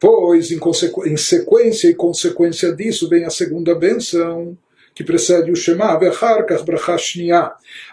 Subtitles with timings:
[0.00, 0.60] Depois, em,
[1.06, 4.56] em sequência e consequência disso, vem a segunda benção,
[4.94, 7.46] que precede o Shema, ואחר ברכה שנייה,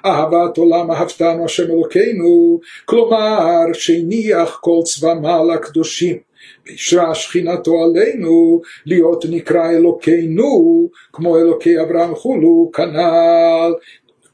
[0.06, 6.18] אהבת עולם אהבתנו השם אלוקינו, כלומר שהניח כל צבא מעל הקדושים.
[6.66, 13.74] והשרה שכינתו עלינו להיות נקרא אלוקינו, כמו אלוקי אברהם חולו, כנ"ל.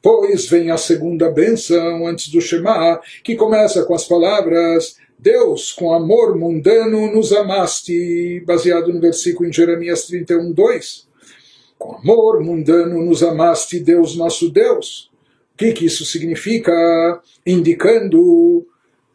[0.02, 5.93] Depois vem a segunda benção antes do Shema, que começa com as palavras Deus, com
[5.93, 11.07] amor mundano, nos amaste, baseado no versículo em Jeremias 31, 2.
[11.77, 15.09] Com amor mundano nos amaste, Deus nosso Deus.
[15.53, 16.71] O que, que isso significa?
[17.45, 18.67] Indicando.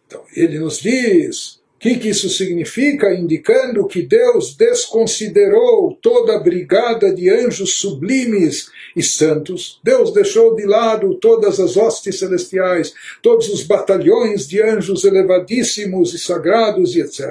[0.06, 3.14] Então, ele nos diz que, que isso significa?
[3.14, 9.80] Indicando que Deus desconsiderou toda a brigada de anjos sublimes e santos.
[9.82, 16.18] Deus deixou de lado todas as hostes celestiais, todos os batalhões de anjos elevadíssimos e
[16.18, 17.24] sagrados e etc.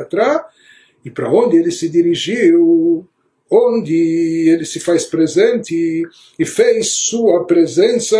[1.06, 3.08] E para onde ele se dirigiu?
[3.52, 6.04] Onde ele se faz presente
[6.40, 8.18] e fez sua presença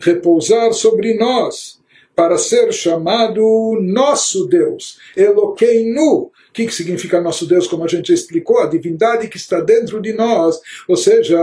[0.00, 1.76] repousar sobre nós
[2.16, 8.58] para ser chamado nosso Deus, Eloqueinu, que, que significa nosso Deus, como a gente explicou,
[8.60, 11.36] a divindade que está dentro de nós, ou seja,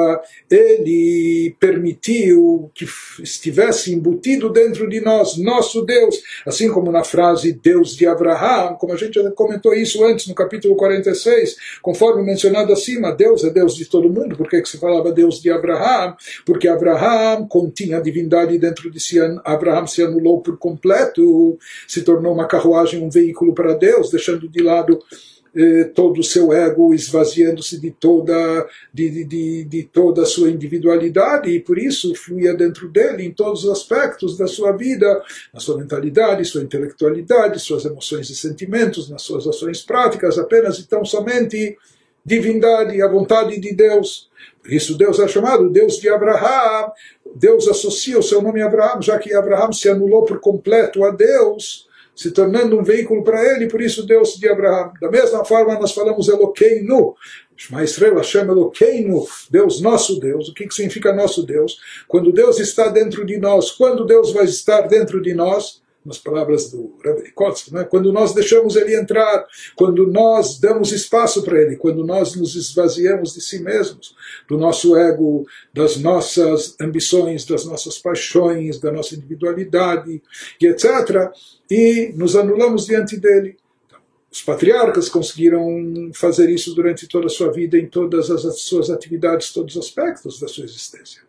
[0.49, 2.87] ele permitiu que
[3.21, 8.93] estivesse embutido dentro de nós, nosso Deus, assim como na frase Deus de Abraão, como
[8.93, 13.85] a gente comentou isso antes no capítulo 46, conforme mencionado acima, Deus é Deus de
[13.85, 16.15] todo mundo, por que se falava Deus de Abraão?
[16.43, 22.33] Porque Abraão continha a divindade dentro de si, Abraão se anulou por completo, se tornou
[22.33, 25.02] uma carruagem, um veículo para Deus, deixando de lado
[25.93, 31.59] todo o seu ego, esvaziando-se de toda, de, de, de toda a sua individualidade, e
[31.59, 35.21] por isso fluía dentro dele em todos os aspectos da sua vida,
[35.53, 40.87] na sua mentalidade, sua intelectualidade, suas emoções e sentimentos, nas suas ações práticas, apenas e
[40.87, 41.77] tão somente
[42.25, 44.29] divindade, a vontade de Deus.
[44.61, 46.91] Por isso Deus é chamado Deus de Abraão.
[47.35, 51.11] Deus associa o seu nome a Abraão, já que Abraão se anulou por completo a
[51.11, 54.93] Deus se tornando um veículo para ele, por isso Deus de Abraão.
[55.01, 57.15] Da mesma forma, nós falamos Eloqueinu,
[57.83, 60.49] Israel, Hashem Eloqueinu, Deus nosso Deus.
[60.49, 61.77] O que, que significa nosso Deus?
[62.07, 65.82] Quando Deus está dentro de nós, quando Deus vai estar dentro de nós?
[66.05, 67.83] Nas palavras do Rabbi Kotzk, né?
[67.83, 73.33] quando nós deixamos ele entrar, quando nós damos espaço para ele, quando nós nos esvaziamos
[73.33, 74.15] de si mesmos,
[74.47, 80.21] do nosso ego, das nossas ambições, das nossas paixões, da nossa individualidade,
[80.61, 81.31] e etc.,
[81.69, 83.57] e nos anulamos diante dele.
[83.87, 83.99] Então,
[84.31, 89.53] os patriarcas conseguiram fazer isso durante toda a sua vida, em todas as suas atividades,
[89.53, 91.21] todos os aspectos da sua existência.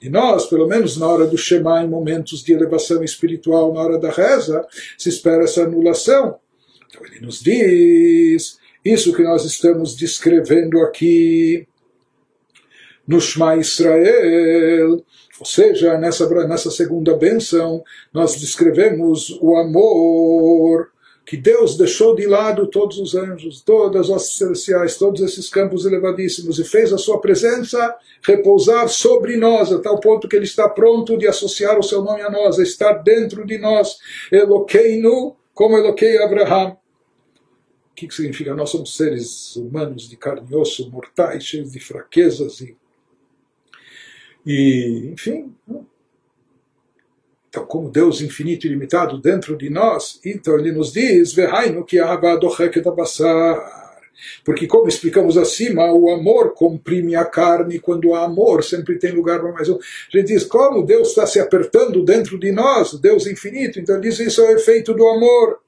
[0.00, 3.98] E nós, pelo menos na hora do Shema, em momentos de elevação espiritual, na hora
[3.98, 4.66] da reza,
[4.98, 6.38] se espera essa anulação.
[6.88, 11.66] Então ele nos diz, isso que nós estamos descrevendo aqui
[13.06, 15.04] no Shema Israel,
[15.38, 17.82] ou seja, nessa, nessa segunda benção,
[18.12, 20.93] nós descrevemos o amor
[21.24, 26.58] que Deus deixou de lado todos os anjos, todas as celestiais, todos esses campos elevadíssimos
[26.58, 31.16] e fez a sua presença repousar sobre nós, a tal ponto que ele está pronto
[31.16, 33.96] de associar o seu nome a nós, a estar dentro de nós.
[34.30, 36.76] Eloqueinu, como Eloquei Abraham.
[37.90, 38.54] O que, que significa?
[38.54, 42.76] Nós somos seres humanos de carne e osso, mortais, cheios de fraquezas e,
[44.44, 45.54] e enfim,
[47.54, 51.32] então, como Deus infinito e ilimitado dentro de nós, então ele nos diz,
[51.86, 52.00] que
[54.44, 59.40] porque, como explicamos acima, o amor comprime a carne, quando há amor sempre tem lugar
[59.40, 59.76] para mais um.
[59.76, 64.18] A gente diz, como Deus está se apertando dentro de nós, Deus infinito, então diz
[64.18, 65.60] isso é o efeito do amor.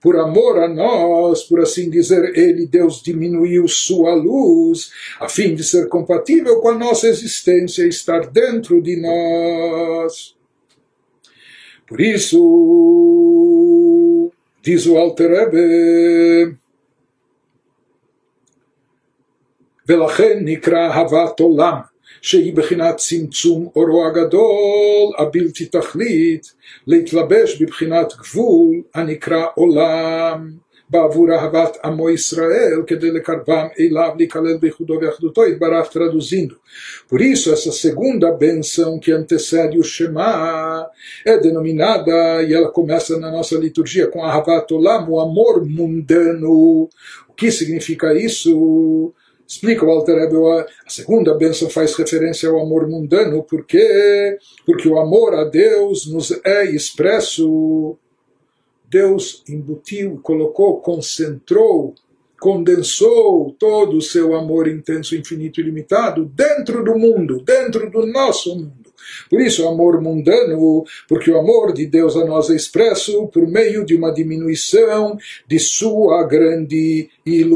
[0.00, 5.64] Por amor a nós, por assim dizer, ele, Deus, diminuiu sua luz, a fim de
[5.64, 10.40] ser compatível com a nossa existência e estar dentro de nós.
[11.91, 12.41] Por isso,
[14.63, 16.55] diz o Alter Rebbe,
[19.87, 21.77] ולכן נקרא אהבת עולם,
[22.21, 26.53] שהיא בחינת צמצום אורו הגדול, הבלתי תכלית,
[26.87, 30.51] להתלבש בבחינת גבול הנקרא עולם.
[30.89, 36.55] בעבור אהבת עמו ישראל, כדי לקרבם אליו, להיכלל בייחודו ואחדותו, יתברך traduzindo.
[37.09, 40.87] Por isso, essa segunda benção que antecede o Shema
[41.25, 46.89] é denominada, e ela começa na nossa liturgia com Ahavat Olam, o amor mundano.
[47.27, 49.13] O que significa isso?
[49.47, 50.35] Explica o Alter Rebbe,
[50.85, 54.37] a segunda bênção faz referência ao amor mundano, por quê?
[54.65, 57.97] Porque o amor a Deus nos é expresso
[58.92, 61.94] Deus embutiu, colocou, concentrou
[62.38, 68.56] condensou todo o seu amor intenso, infinito e limitado dentro do mundo, dentro do nosso
[68.56, 68.82] mundo.
[69.30, 73.46] Por isso, o amor mundano, porque o amor de Deus a nós é expresso por
[73.46, 75.16] meio de uma diminuição
[75.46, 77.46] de sua grande e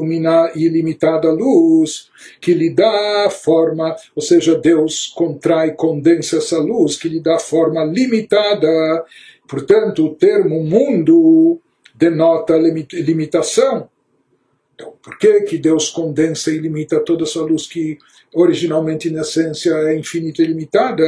[0.55, 2.09] ilimitada luz,
[2.41, 7.85] que lhe dá forma, ou seja, Deus contrai, condensa essa luz, que lhe dá forma
[7.85, 9.05] limitada.
[9.47, 11.61] Portanto, o termo mundo
[11.95, 13.89] denota limitação.
[14.75, 17.97] Então, por que, que Deus condensa e limita toda essa luz que
[18.35, 21.05] originalmente, na essência, é infinita e limitada?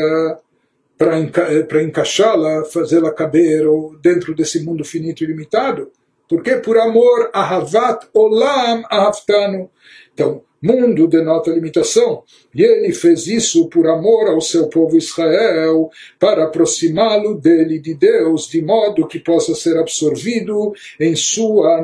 [0.97, 3.65] Para enca encaixá-la, fazê-la caber
[4.03, 5.93] dentro desse mundo finito e limitado?
[6.29, 9.71] Porque por amor, ahavat olam ahavtanu.
[10.13, 12.23] Então, Mundo denota limitação,
[12.53, 18.49] e ele fez isso por amor ao seu povo Israel, para aproximá-lo dele de Deus,
[18.49, 21.81] de modo que possa ser absorvido em sua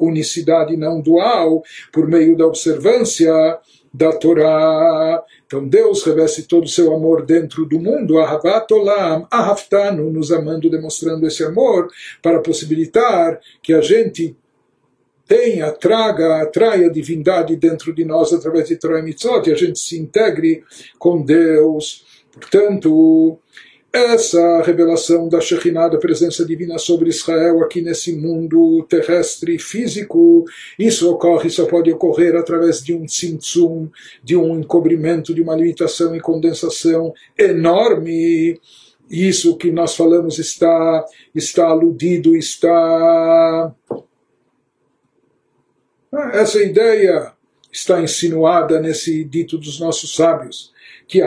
[0.00, 3.32] unicidade não dual, por meio da observância
[3.92, 5.22] da Torá.
[5.46, 10.70] Então Deus reveste todo o seu amor dentro do mundo, Ahavat Olam, Ahaftanu, nos amando,
[10.70, 11.88] demonstrando esse amor,
[12.22, 14.36] para possibilitar que a gente
[15.32, 19.56] tenha, traga, atraia a divindade dentro de nós através de Torah e Mitzvot, e a
[19.56, 20.62] gente se integre
[20.98, 22.04] com Deus.
[22.34, 23.38] Portanto,
[23.90, 30.44] essa revelação da Shekhinah, da presença divina sobre Israel aqui nesse mundo terrestre físico,
[30.78, 33.88] isso ocorre, só pode ocorrer através de um tzimtzum,
[34.22, 38.60] de um encobrimento, de uma limitação e condensação enorme.
[39.10, 43.74] Isso que nós falamos está, está aludido, está
[46.32, 47.32] essa ideia
[47.72, 50.72] está insinuada nesse dito dos nossos sábios,
[51.08, 51.22] que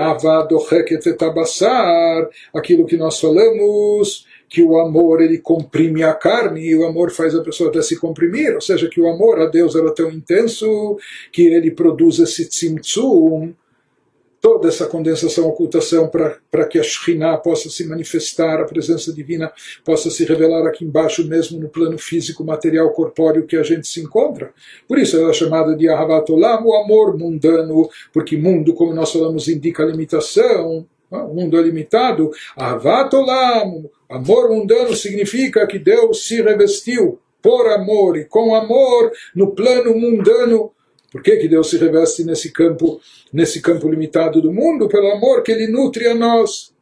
[2.54, 7.36] aquilo que nós falamos, que o amor ele comprime a carne e o amor faz
[7.36, 10.98] a pessoa até se comprimir, ou seja, que o amor a Deus era tão intenso
[11.32, 13.54] que ele produz esse tzimtzum,
[14.46, 19.52] toda essa condensação, ocultação, para que a Shekhinah possa se manifestar, a presença divina
[19.84, 24.02] possa se revelar aqui embaixo, mesmo no plano físico, material, corpóreo que a gente se
[24.02, 24.54] encontra.
[24.88, 29.12] Por isso ela é chamada de Ahavat Olam, o amor mundano, porque mundo, como nós
[29.12, 32.30] falamos, indica limitação, o mundo é limitado.
[32.56, 39.56] Ahavat Olam, amor mundano significa que Deus se revestiu por amor e com amor no
[39.56, 40.72] plano mundano
[41.16, 43.00] por que, que Deus se reveste nesse campo,
[43.32, 44.90] nesse campo limitado do mundo?
[44.90, 46.74] Pelo amor que Ele nutre a nós.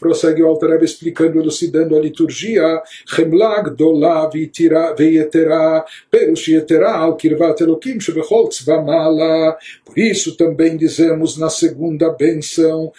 [0.00, 7.98] prossegue o Alter explicando, elucidando a liturgia, Chemla gdola veyetera, perush yetera al kirvat elokim.
[9.84, 12.90] Por isso também dizemos na segunda benção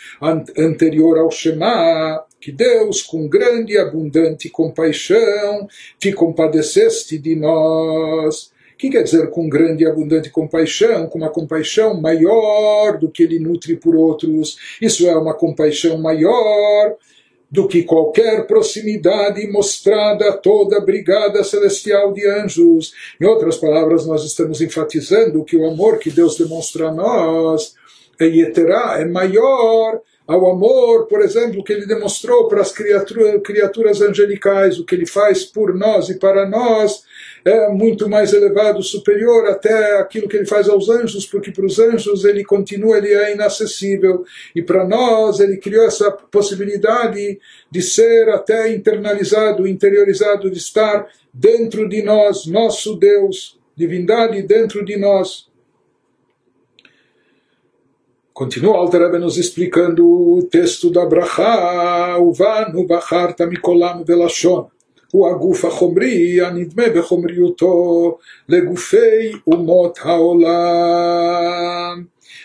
[0.55, 5.67] anterior ao Shema, que Deus, com grande e abundante compaixão,
[5.97, 8.53] te compadeceste de nós.
[8.75, 11.07] O que quer dizer com grande e abundante compaixão?
[11.07, 14.57] Com uma compaixão maior do que ele nutre por outros.
[14.81, 16.97] Isso é uma compaixão maior
[17.49, 22.93] do que qualquer proximidade mostrada a toda a brigada celestial de anjos.
[23.19, 27.75] Em outras palavras, nós estamos enfatizando que o amor que Deus demonstra a nós
[28.19, 34.01] é yeterá, é maior ao amor, por exemplo, que ele demonstrou para as criaturas, criaturas
[34.01, 37.03] angelicais, o que ele faz por nós e para nós,
[37.45, 41.77] é muito mais elevado, superior até aquilo que ele faz aos anjos, porque para os
[41.77, 44.25] anjos ele continua, ele é inacessível.
[44.55, 51.87] E para nós ele criou essa possibilidade de ser até internalizado, interiorizado, de estar dentro
[51.87, 55.47] de nós, nosso Deus, divindade dentro de nós.
[58.34, 64.66] Continua Alter nos explicando o texto da Bracha, Uvanu Bacharta Mikolam Velashon.
[65.12, 71.40] הוא הגוף החומרי הנדמה בחומריותו לגופי אומות העולם.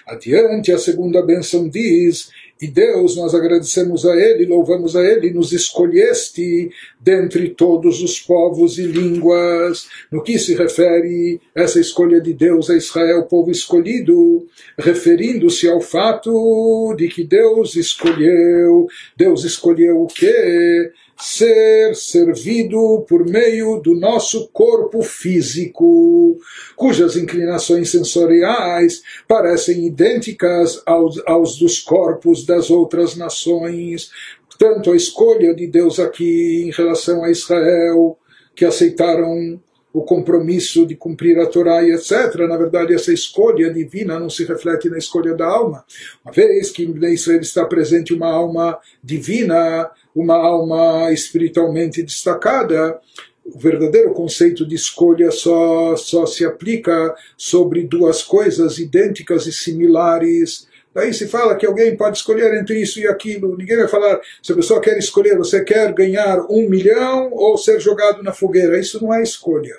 [0.07, 2.29] Adiante, a segunda benção diz:
[2.60, 8.78] e Deus, nós agradecemos a Ele, louvamos a Ele, nos escolheste dentre todos os povos
[8.78, 9.88] e línguas.
[10.12, 14.46] No que se refere essa escolha de Deus a Israel, povo escolhido,
[14.78, 18.86] referindo-se ao fato de que Deus escolheu,
[19.16, 20.92] Deus escolheu o quê?
[21.20, 26.38] Ser servido por meio do nosso corpo físico,
[26.74, 34.10] cujas inclinações sensoriais parecem idênticas aos, aos dos corpos das outras nações.
[34.48, 38.18] Portanto, a escolha de Deus aqui em relação a Israel,
[38.54, 39.60] que aceitaram
[39.92, 42.34] o compromisso de cumprir a Torá e etc.
[42.48, 45.84] Na verdade, essa escolha divina não se reflete na escolha da alma.
[46.24, 53.00] Uma vez que em Israel está presente uma alma divina, uma alma espiritualmente destacada,
[53.44, 60.68] o verdadeiro conceito de escolha só, só se aplica sobre duas coisas idênticas e similares.
[60.94, 63.56] Daí se fala que alguém pode escolher entre isso e aquilo.
[63.56, 67.80] Ninguém vai falar, se a pessoa quer escolher, você quer ganhar um milhão ou ser
[67.80, 68.78] jogado na fogueira.
[68.78, 69.76] Isso não é escolha.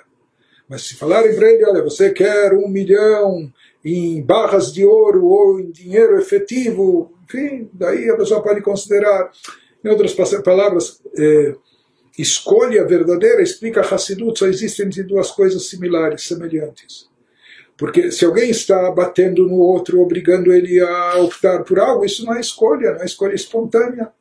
[0.68, 3.52] Mas se falarem para ele, olha, você quer um milhão
[3.84, 9.30] em barras de ouro ou em dinheiro efetivo, enfim, daí a pessoa pode considerar.
[9.84, 11.54] Em outras palavras, é,
[12.18, 17.10] escolha verdadeira explica Hassidut, só existem entre duas coisas similares, semelhantes.
[17.76, 22.34] Porque se alguém está batendo no outro, obrigando ele a optar por algo, isso não
[22.34, 24.12] é escolha, não é escolha espontânea.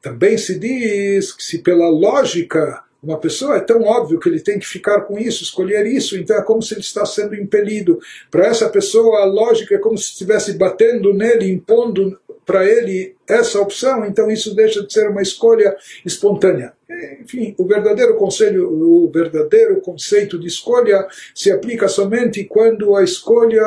[0.00, 4.58] Também se diz que se pela lógica uma pessoa é tão óbvio que ele tem
[4.58, 7.98] que ficar com isso, escolher isso, então é como se ele está sendo impelido.
[8.30, 13.60] Para essa pessoa, a lógica é como se estivesse batendo nele, impondo para ele essa
[13.60, 16.72] opção, então isso deixa de ser uma escolha espontânea.
[17.20, 23.64] Enfim, o verdadeiro conselho, o verdadeiro conceito de escolha se aplica somente quando a escolha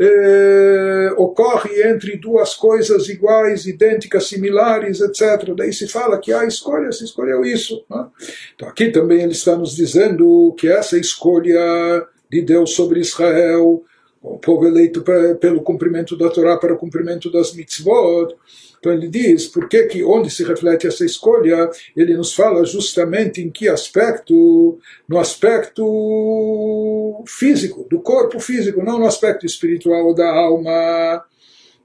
[0.00, 5.54] eh, ocorre entre duas coisas iguais, idênticas, similares, etc.
[5.56, 7.84] Daí se fala que há escolha, se escolheu isso.
[7.90, 8.06] Né?
[8.54, 13.82] Então aqui também ele está nos dizendo que essa escolha de Deus sobre Israel
[14.22, 18.34] o povo eleito pra, pelo cumprimento da Torá para o cumprimento das mitzvot.
[18.78, 23.40] Então ele diz, por que, que onde se reflete essa escolha, ele nos fala justamente
[23.40, 24.78] em que aspecto,
[25.08, 31.24] no aspecto físico, do corpo físico, não no aspecto espiritual da alma.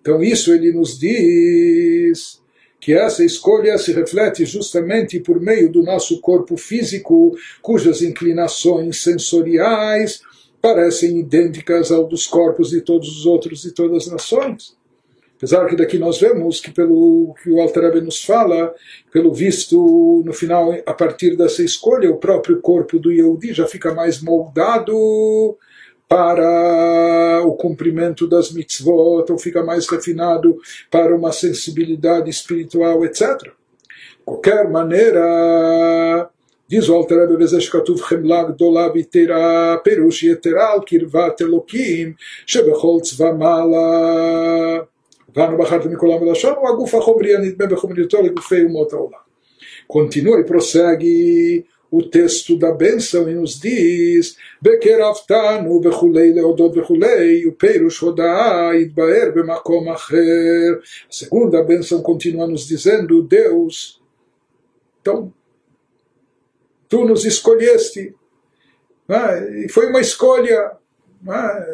[0.02, 2.42] Então isso ele nos diz
[2.80, 10.22] que essa escolha se reflete justamente por meio do nosso corpo físico, cujas inclinações sensoriais
[10.62, 14.76] parecem idênticas ao dos corpos de todos os outros de todas as nações.
[15.44, 18.74] Apesar que daqui nós vemos que pelo que o Altareb nos fala,
[19.12, 23.94] pelo visto no final, a partir dessa escolha, o próprio corpo do Yehudi já fica
[23.94, 25.58] mais moldado
[26.08, 30.58] para o cumprimento das mitzvot, ou fica mais refinado
[30.90, 33.38] para uma sensibilidade espiritual, etc.
[33.42, 33.52] De
[34.24, 36.30] qualquer maneira,
[36.70, 42.16] diz o Alter Rebbe Bezesh Katuv Chemlag Dolav Itera Perush Yetera Al Kirvat Elokim
[42.48, 44.88] Shebechol Tzvamala
[45.34, 49.20] Vano Bacharta Mikolam Elashon, o Agufa Chomria é Nidme Bechomriotó Legufei Umot Haolam.
[49.88, 58.04] Continua e prossegue o texto da bênção e nos diz Bekeraftanu bechulei leodot bechulei upeirush
[58.04, 60.80] hodaa idbaer bemakom acher.
[60.80, 64.02] A segunda bênção continua nos dizendo Deus
[65.02, 65.32] então
[66.90, 68.16] tu nos escolheste
[69.08, 69.66] né?
[69.66, 70.72] e foi uma escolha
[71.28, 71.66] ah,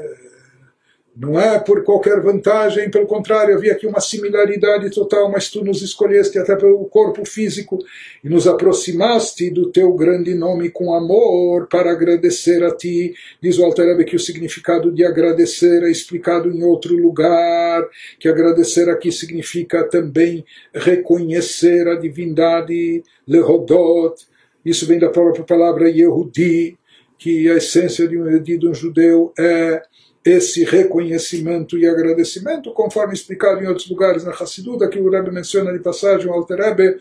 [1.19, 5.81] não é por qualquer vantagem, pelo contrário, havia aqui uma similaridade total, mas tu nos
[5.81, 7.77] escolheste até pelo corpo físico
[8.23, 13.13] e nos aproximaste do teu grande nome com amor para agradecer a ti.
[13.41, 17.85] Diz o Altarebe que o significado de agradecer é explicado em outro lugar,
[18.17, 24.25] que agradecer aqui significa também reconhecer a divindade, lehodot,
[24.63, 26.77] isso vem da própria palavra Yehudi,
[27.17, 29.81] que a essência de um de um judeu, é
[30.29, 35.73] esse reconhecimento e agradecimento, conforme explicado em outros lugares na Hassiduda, que o Rebbe menciona
[35.73, 36.97] de passagem, o Alter Rebbe,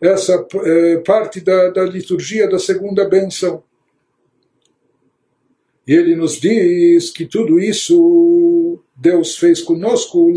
[0.00, 3.62] essa é, parte da, da liturgia da segunda bênção.
[5.86, 10.32] E ele nos diz que tudo isso Deus fez conosco,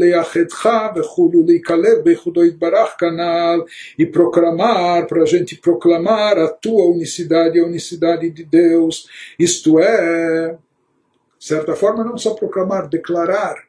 [3.98, 9.08] e proclamar, para a gente proclamar a tua unicidade, a unicidade de Deus.
[9.38, 10.58] Isto é,
[11.46, 13.66] de certa forma, não só proclamar, declarar,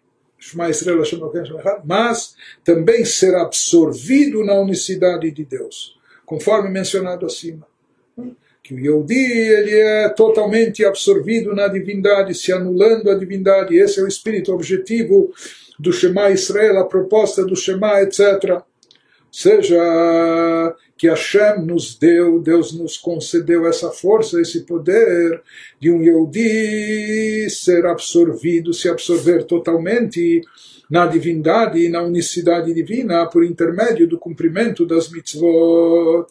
[1.85, 7.66] mas também ser absorvido na unicidade de Deus, conforme mencionado acima
[8.62, 13.76] que o Yehudi ele é totalmente absorvido na divindade, se anulando a divindade.
[13.76, 15.30] Esse é o espírito objetivo
[15.78, 18.62] do Shema Israel, a proposta do Shema, etc.
[19.38, 25.43] Seja que Hashem nos deu, Deus nos concedeu essa força, esse poder
[25.78, 30.40] de um Yehudi ser absorvido, se absorver totalmente
[30.88, 36.25] na divindade e na unicidade divina por intermédio do cumprimento das mitzvot.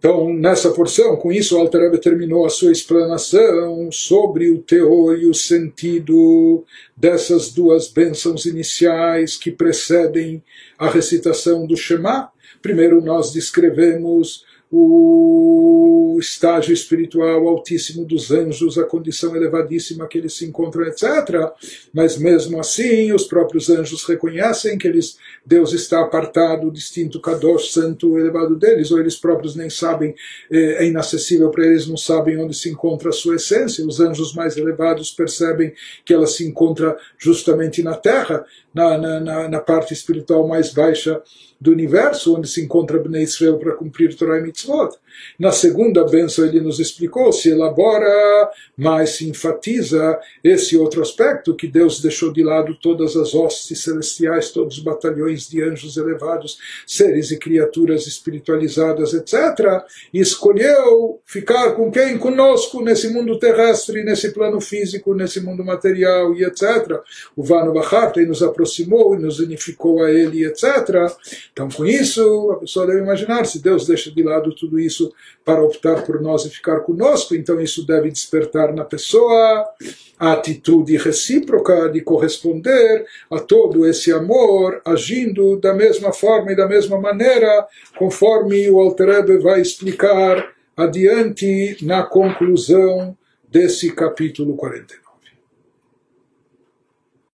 [0.00, 5.26] Então, nessa porção, com isso, o Alter terminou a sua explanação sobre o teor e
[5.26, 6.64] o sentido
[6.96, 10.42] dessas duas bênçãos iniciais que precedem
[10.78, 12.32] a recitação do Shema.
[12.62, 20.46] Primeiro, nós descrevemos o estágio espiritual altíssimo dos anjos, a condição elevadíssima que eles se
[20.46, 21.50] encontram, etc.
[21.92, 28.16] Mas mesmo assim, os próprios anjos reconhecem que eles, Deus está apartado, distinto, kadosh, santo,
[28.16, 30.14] elevado deles, ou eles próprios nem sabem,
[30.50, 33.84] é inacessível para eles, não sabem onde se encontra a sua essência.
[33.84, 35.72] Os anjos mais elevados percebem
[36.04, 41.20] que ela se encontra justamente na terra, na, na, na parte espiritual mais baixa
[41.60, 44.98] do universo, onde se encontra Bnei Israel para cumprir Torah e Mitzvot.
[45.38, 51.66] Na segunda bênção ele nos explicou, se elabora, mas se enfatiza esse outro aspecto, que
[51.66, 57.30] Deus deixou de lado todas as hostes celestiais, todos os batalhões de anjos elevados, seres
[57.30, 62.18] e criaturas espiritualizadas, etc., e escolheu ficar com quem?
[62.18, 67.00] Conosco, nesse mundo terrestre, nesse plano físico, nesse mundo material, e etc.
[67.36, 71.12] O Vanu Bacharta nos aproximou e nos unificou a ele, etc.
[71.52, 74.99] Então, com isso, a pessoa deve imaginar, se Deus deixa de lado tudo isso
[75.44, 79.66] para optar por nós e ficar conosco, então isso deve despertar na pessoa
[80.18, 86.68] a atitude recíproca de corresponder a todo esse amor, agindo da mesma forma e da
[86.68, 87.66] mesma maneira,
[87.96, 93.16] conforme o Alter vai explicar adiante na conclusão
[93.50, 95.09] desse capítulo 49.